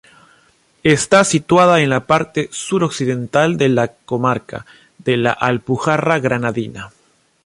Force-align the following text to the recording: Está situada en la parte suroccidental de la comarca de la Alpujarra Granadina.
Está 0.81 1.23
situada 1.23 1.79
en 1.81 1.91
la 1.91 2.07
parte 2.07 2.49
suroccidental 2.51 3.57
de 3.57 3.69
la 3.69 3.89
comarca 3.89 4.65
de 4.97 5.15
la 5.15 5.31
Alpujarra 5.31 6.17
Granadina. 6.17 6.89